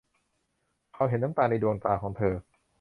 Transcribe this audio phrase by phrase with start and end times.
[0.93, 2.33] เขาเห็นน้ำตาในดวงตาของเธอ